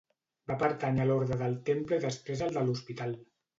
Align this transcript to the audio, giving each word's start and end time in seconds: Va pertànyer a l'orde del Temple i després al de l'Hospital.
Va 0.51 0.55
pertànyer 0.63 1.03
a 1.03 1.05
l'orde 1.09 1.37
del 1.43 1.59
Temple 1.69 2.01
i 2.01 2.05
després 2.09 2.45
al 2.49 2.59
de 2.59 2.67
l'Hospital. 2.67 3.17